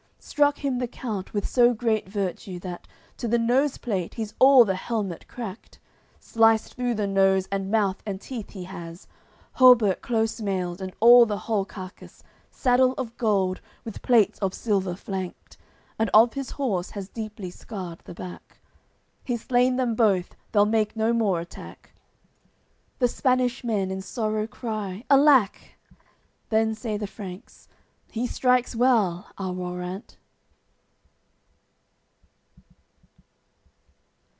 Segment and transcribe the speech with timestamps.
[0.23, 4.63] Struck him the count, with so great virtue, that To the nose plate he's all
[4.65, 5.79] the helmet cracked,
[6.19, 9.07] Sliced through the nose and mouth and teeth he has,
[9.53, 14.95] Hauberk close mailed, and all the whole carcass, Saddle of gold, with plates of silver
[14.95, 15.57] flanked,
[15.97, 18.59] And of his horse has deeply scarred the back;
[19.23, 21.93] He's slain them both, they'll make no more attack:
[22.99, 25.77] The Spanish men in sorrow cry, "Alack!"
[26.49, 27.67] Then say the Franks:
[28.11, 30.17] "He strikes well, our warrant."